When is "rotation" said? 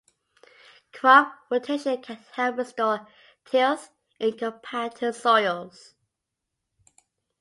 1.51-2.01